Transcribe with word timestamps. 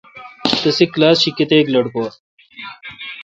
تسے°کلاس 0.61 1.17
شی 1.21 1.31
کتیک 1.37 1.65
لٹکور۔ 1.73 2.11